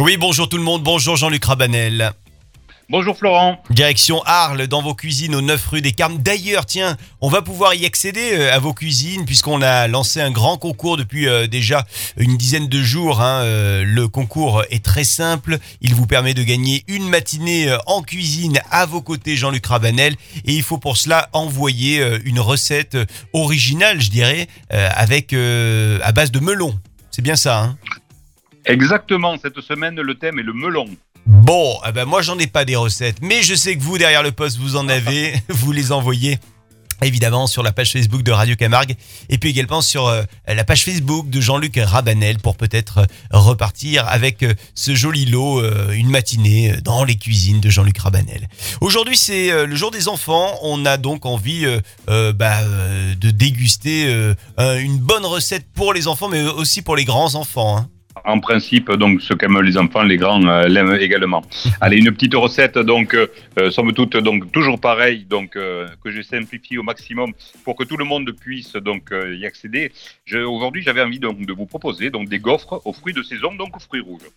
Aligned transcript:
Oui, 0.00 0.16
bonjour 0.16 0.48
tout 0.48 0.56
le 0.56 0.62
monde, 0.62 0.82
bonjour 0.82 1.16
Jean-Luc 1.16 1.44
Rabanel. 1.44 2.12
Bonjour 2.88 3.14
Florent. 3.14 3.62
Direction 3.68 4.22
Arles, 4.24 4.66
dans 4.66 4.80
vos 4.80 4.94
cuisines, 4.94 5.34
aux 5.34 5.42
9 5.42 5.64
rue 5.68 5.82
des 5.82 5.92
Carmes. 5.92 6.16
D'ailleurs, 6.18 6.64
tiens, 6.64 6.96
on 7.20 7.28
va 7.28 7.42
pouvoir 7.42 7.74
y 7.74 7.84
accéder 7.84 8.30
euh, 8.32 8.52
à 8.52 8.58
vos 8.58 8.72
cuisines, 8.72 9.26
puisqu'on 9.26 9.60
a 9.60 9.88
lancé 9.88 10.22
un 10.22 10.30
grand 10.30 10.56
concours 10.56 10.96
depuis 10.96 11.28
euh, 11.28 11.46
déjà 11.46 11.86
une 12.16 12.38
dizaine 12.38 12.66
de 12.66 12.82
jours. 12.82 13.20
hein. 13.20 13.42
Euh, 13.44 13.84
Le 13.84 14.08
concours 14.08 14.64
est 14.70 14.82
très 14.82 15.04
simple. 15.04 15.58
Il 15.82 15.94
vous 15.94 16.06
permet 16.06 16.32
de 16.32 16.42
gagner 16.44 16.82
une 16.88 17.06
matinée 17.06 17.76
en 17.86 18.00
cuisine 18.00 18.58
à 18.70 18.86
vos 18.86 19.02
côtés, 19.02 19.36
Jean-Luc 19.36 19.66
Rabanel. 19.66 20.14
Et 20.46 20.54
il 20.54 20.62
faut 20.62 20.78
pour 20.78 20.96
cela 20.96 21.28
envoyer 21.34 22.02
une 22.24 22.40
recette 22.40 22.96
originale, 23.34 24.00
je 24.00 24.08
dirais, 24.10 24.48
avec 24.70 25.34
à 25.34 26.12
base 26.12 26.32
de 26.32 26.40
melon. 26.40 26.74
C'est 27.10 27.22
bien 27.22 27.36
ça, 27.36 27.60
hein? 27.60 27.76
Exactement, 28.66 29.36
cette 29.40 29.60
semaine, 29.60 29.94
le 30.00 30.14
thème 30.14 30.38
est 30.38 30.42
le 30.42 30.52
melon. 30.52 30.86
Bon, 31.26 31.78
eh 31.86 31.92
ben 31.92 32.04
moi 32.06 32.22
j'en 32.22 32.38
ai 32.38 32.46
pas 32.46 32.64
des 32.64 32.76
recettes, 32.76 33.18
mais 33.20 33.42
je 33.42 33.54
sais 33.54 33.76
que 33.76 33.82
vous 33.82 33.98
derrière 33.98 34.22
le 34.22 34.32
poste 34.32 34.58
vous 34.58 34.76
en 34.76 34.88
avez, 34.88 35.34
vous 35.48 35.72
les 35.72 35.92
envoyez 35.92 36.38
évidemment 37.02 37.46
sur 37.46 37.62
la 37.62 37.72
page 37.72 37.92
Facebook 37.92 38.22
de 38.22 38.30
Radio 38.30 38.56
Camargue 38.56 38.94
et 39.30 39.38
puis 39.38 39.48
également 39.50 39.80
sur 39.80 40.06
euh, 40.08 40.22
la 40.46 40.64
page 40.64 40.84
Facebook 40.84 41.30
de 41.30 41.40
Jean-Luc 41.40 41.78
Rabanel 41.82 42.38
pour 42.38 42.56
peut-être 42.58 42.98
euh, 42.98 43.04
repartir 43.32 44.06
avec 44.06 44.42
euh, 44.42 44.52
ce 44.74 44.94
joli 44.94 45.24
lot, 45.26 45.62
une 45.92 46.08
matinée 46.10 46.74
dans 46.84 47.04
les 47.04 47.16
cuisines 47.16 47.60
de 47.60 47.70
Jean-Luc 47.70 47.96
Rabanel. 47.98 48.48
Aujourd'hui 48.82 49.16
c'est 49.16 49.66
le 49.66 49.76
jour 49.76 49.90
des 49.90 50.08
enfants, 50.08 50.58
on 50.62 50.84
a 50.86 50.96
donc 50.98 51.24
envie 51.26 51.66
bah, 52.06 52.60
de 53.18 53.30
déguster 53.30 54.32
un- 54.58 54.78
une 54.78 54.98
bonne 54.98 55.24
recette 55.24 55.66
pour 55.74 55.92
les 55.94 56.06
enfants 56.08 56.28
mais 56.28 56.42
aussi 56.42 56.82
pour 56.82 56.96
les 56.96 57.04
grands 57.04 57.34
enfants. 57.34 57.78
hein. 57.78 57.88
En 58.24 58.40
principe, 58.40 58.90
donc, 58.92 59.22
ce 59.22 59.34
qu'aiment 59.34 59.60
les 59.60 59.76
enfants, 59.78 60.02
les 60.02 60.16
grands 60.16 60.44
euh, 60.44 60.66
l'aiment 60.66 60.96
également. 61.00 61.42
Allez, 61.80 61.98
une 61.98 62.10
petite 62.10 62.34
recette, 62.34 62.76
donc, 62.76 63.14
euh, 63.14 63.28
euh, 63.58 63.70
somme 63.70 63.92
toute, 63.92 64.16
donc, 64.16 64.50
toujours 64.50 64.80
pareil, 64.80 65.24
donc, 65.24 65.54
euh, 65.54 65.86
que 66.02 66.10
j'ai 66.10 66.24
simplifié 66.24 66.76
au 66.78 66.82
maximum 66.82 67.32
pour 67.64 67.76
que 67.76 67.84
tout 67.84 67.96
le 67.96 68.04
monde 68.04 68.30
puisse, 68.32 68.72
donc, 68.72 69.12
y 69.12 69.46
accéder. 69.46 69.92
Je- 70.24 70.38
Aujourd'hui, 70.38 70.82
j'avais 70.82 71.02
envie, 71.02 71.20
donc, 71.20 71.46
de 71.46 71.52
vous 71.52 71.66
proposer, 71.66 72.10
donc, 72.10 72.28
des 72.28 72.40
gaufres 72.40 72.82
aux 72.84 72.92
fruits 72.92 73.14
de 73.14 73.22
saison, 73.22 73.54
donc, 73.54 73.76
aux 73.76 73.80
fruits 73.80 74.00
rouges. 74.00 74.28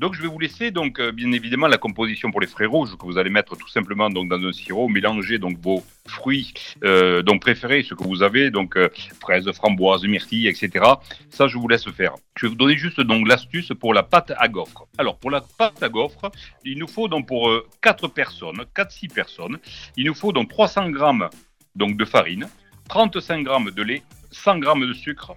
Donc, 0.00 0.14
je 0.14 0.22
vais 0.22 0.28
vous 0.28 0.38
laisser, 0.38 0.72
euh, 0.74 1.12
bien 1.12 1.30
évidemment, 1.32 1.66
la 1.66 1.76
composition 1.76 2.30
pour 2.30 2.40
les 2.40 2.46
fruits 2.46 2.66
rouges 2.66 2.96
que 2.96 3.04
vous 3.04 3.18
allez 3.18 3.28
mettre 3.28 3.54
tout 3.54 3.68
simplement, 3.68 4.08
dans 4.08 4.24
un 4.32 4.50
sirop, 4.50 4.88
mélanger, 4.88 5.38
vos 5.60 5.84
fruits, 6.08 6.54
euh, 6.82 7.22
préférés, 7.38 7.82
ce 7.82 7.92
que 7.92 8.02
vous 8.02 8.22
avez, 8.22 8.50
donc, 8.50 8.78
euh, 8.78 8.88
fraises, 9.20 9.52
framboises, 9.52 10.02
myrtilles, 10.04 10.48
etc. 10.48 10.86
Ça, 11.28 11.48
je 11.48 11.58
vous 11.58 11.68
laisse 11.68 11.86
faire. 11.90 12.14
Je 12.38 12.46
vais 12.46 12.48
vous 12.48 12.56
donner 12.56 12.78
juste 12.78 13.02
donc 13.02 13.28
l'astuce 13.28 13.72
pour 13.78 13.92
la 13.92 14.02
pâte 14.02 14.32
à 14.38 14.48
gaufres. 14.48 14.86
Alors, 14.96 15.18
pour 15.18 15.30
la 15.30 15.42
pâte 15.42 15.82
à 15.82 15.90
gaufres, 15.90 16.30
il 16.64 16.78
nous 16.78 16.88
faut 16.88 17.06
donc 17.06 17.28
pour 17.28 17.52
4 17.82 18.08
personnes, 18.08 18.64
4-6 18.74 19.12
personnes, 19.12 19.58
il 19.98 20.06
nous 20.06 20.14
faut 20.14 20.32
donc 20.32 20.48
300 20.48 20.88
grammes 20.88 21.28
de 21.76 22.04
farine, 22.06 22.48
35 22.88 23.44
grammes 23.44 23.70
de 23.70 23.82
lait, 23.82 24.02
100 24.30 24.60
grammes 24.60 24.86
de 24.86 24.94
sucre, 24.94 25.36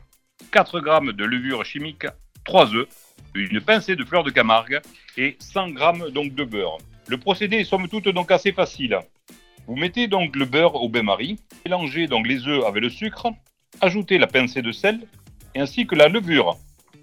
4 0.54 0.80
grammes 0.80 1.12
de 1.12 1.26
levure 1.26 1.66
chimique, 1.66 2.06
3 2.46 2.74
œufs, 2.76 2.88
une 3.36 3.62
pincée 3.62 3.96
de 3.96 4.04
fleurs 4.04 4.24
de 4.24 4.30
Camargue 4.30 4.82
et 5.18 5.38
100 5.40 5.70
grammes 5.70 6.10
donc 6.10 6.36
de 6.36 6.44
beurre. 6.44 6.78
Le 7.08 7.18
procédé 7.18 7.58
est 7.58 7.64
somme 7.64 7.88
toute 7.88 8.08
donc 8.10 8.32
assez 8.32 8.52
facile. 8.52 9.00
Vous 9.68 9.76
mettez 9.76 10.08
donc 10.08 10.36
le 10.36 10.46
beurre 10.46 10.76
au 10.76 10.90
bain-marie, 10.90 11.40
mélangez 11.66 12.08
donc 12.08 12.28
les 12.28 12.48
œufs 12.48 12.66
avec 12.66 12.84
le 12.84 12.90
sucre, 12.90 13.28
ajoutez 13.82 14.18
la 14.18 14.28
pincée 14.28 14.62
de 14.62 14.72
sel 14.72 15.00
ainsi 15.56 15.88
que 15.88 15.96
la 15.96 16.08
levure. 16.08 16.58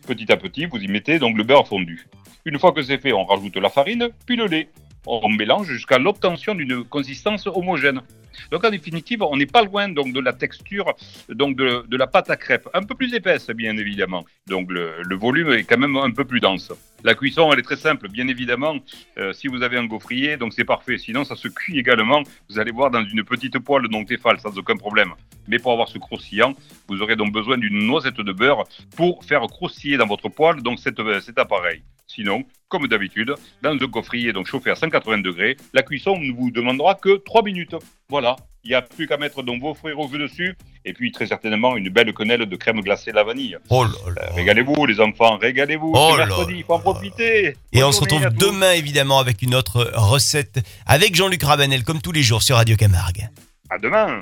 Petit 0.06 0.30
à 0.30 0.36
petit, 0.36 0.66
vous 0.66 0.78
y 0.78 0.88
mettez 0.88 1.18
donc 1.18 1.36
le 1.36 1.44
beurre 1.44 1.66
fondu. 1.66 2.06
Une 2.44 2.58
fois 2.58 2.72
que 2.72 2.82
c'est 2.82 2.98
fait, 2.98 3.12
on 3.12 3.24
rajoute 3.24 3.56
la 3.56 3.70
farine, 3.70 4.08
puis 4.26 4.36
le 4.36 4.46
lait. 4.46 4.68
On 5.06 5.28
mélange 5.28 5.68
jusqu'à 5.68 5.98
l'obtention 5.98 6.54
d'une 6.54 6.84
consistance 6.84 7.46
homogène. 7.46 8.02
Donc 8.50 8.64
en 8.64 8.70
définitive, 8.70 9.22
on 9.22 9.36
n'est 9.36 9.46
pas 9.46 9.62
loin 9.62 9.88
donc 9.88 10.12
de 10.12 10.20
la 10.20 10.32
texture 10.32 10.94
donc 11.28 11.56
de, 11.56 11.96
la 11.96 12.06
pâte 12.06 12.30
à 12.30 12.36
crêpes, 12.36 12.68
un 12.74 12.82
peu 12.82 12.94
plus 12.94 13.14
épaisse 13.14 13.48
bien 13.50 13.76
évidemment. 13.76 14.24
Donc 14.46 14.70
le 14.70 15.16
volume 15.16 15.52
est 15.52 15.64
quand 15.64 15.78
même 15.78 15.96
un 15.96 16.10
peu 16.10 16.24
plus 16.24 16.40
dense. 16.40 16.72
La 17.02 17.14
cuisson, 17.14 17.50
elle 17.50 17.58
est 17.58 17.62
très 17.62 17.76
simple, 17.76 18.08
bien 18.08 18.28
évidemment. 18.28 18.76
Euh, 19.16 19.32
si 19.32 19.48
vous 19.48 19.62
avez 19.62 19.78
un 19.78 19.86
gaufrier, 19.86 20.36
donc 20.36 20.52
c'est 20.52 20.64
parfait. 20.64 20.98
Sinon, 20.98 21.24
ça 21.24 21.34
se 21.34 21.48
cuit 21.48 21.78
également. 21.78 22.22
Vous 22.50 22.58
allez 22.58 22.72
voir 22.72 22.90
dans 22.90 23.02
une 23.02 23.24
petite 23.24 23.58
poêle 23.58 23.88
donc 23.88 24.06
Tefal, 24.06 24.38
sans 24.38 24.56
aucun 24.58 24.76
problème. 24.76 25.14
Mais 25.48 25.58
pour 25.58 25.72
avoir 25.72 25.88
ce 25.88 25.96
croustillant, 25.96 26.54
vous 26.88 27.00
aurez 27.00 27.16
donc 27.16 27.32
besoin 27.32 27.56
d'une 27.56 27.86
noisette 27.86 28.20
de 28.20 28.32
beurre 28.32 28.64
pour 28.96 29.24
faire 29.24 29.40
croustiller 29.42 29.96
dans 29.96 30.06
votre 30.06 30.28
poêle 30.28 30.62
donc 30.62 30.78
cet, 30.78 31.00
cet 31.22 31.38
appareil. 31.38 31.82
Sinon, 32.06 32.44
comme 32.68 32.86
d'habitude, 32.86 33.34
dans 33.62 33.70
un 33.70 33.76
gaufrier 33.76 34.32
donc 34.34 34.46
chauffé 34.46 34.70
à 34.70 34.74
180 34.74 35.18
degrés, 35.18 35.56
la 35.72 35.82
cuisson 35.82 36.18
ne 36.18 36.32
vous 36.32 36.50
demandera 36.50 36.96
que 36.96 37.16
3 37.16 37.42
minutes. 37.44 37.76
Voilà, 38.10 38.36
il 38.62 38.68
n'y 38.68 38.74
a 38.74 38.82
plus 38.82 39.06
qu'à 39.06 39.16
mettre 39.16 39.42
donc 39.42 39.62
vos 39.62 39.72
fruits 39.72 39.94
rouges 39.94 40.18
dessus 40.18 40.54
et 40.84 40.92
puis 40.92 41.12
très 41.12 41.26
certainement 41.26 41.76
une 41.76 41.88
belle 41.88 42.12
quenelle 42.12 42.46
de 42.46 42.56
crème 42.56 42.80
glacée 42.80 43.10
à 43.10 43.14
la 43.14 43.24
vanille. 43.24 43.58
Oh. 43.68 43.84
Euh, 43.84 44.12
régalez-vous 44.34 44.86
les 44.86 45.00
enfants, 45.00 45.36
régalez-vous. 45.36 45.92
Oh 45.94 46.16
mercredi, 46.16 46.54
il 46.56 46.64
faut 46.64 46.74
en 46.74 46.80
profiter. 46.80 47.48
Et 47.72 47.80
Bonne 47.80 47.84
on 47.84 47.92
se 47.92 48.00
retrouve 48.00 48.28
demain 48.30 48.72
évidemment 48.72 49.18
avec 49.18 49.42
une 49.42 49.54
autre 49.54 49.90
recette 49.94 50.60
avec 50.86 51.14
Jean-Luc 51.14 51.42
Rabanel 51.42 51.84
comme 51.84 52.00
tous 52.00 52.12
les 52.12 52.22
jours 52.22 52.42
sur 52.42 52.56
Radio 52.56 52.76
Camargue. 52.76 53.28
À 53.68 53.78
demain. 53.78 54.20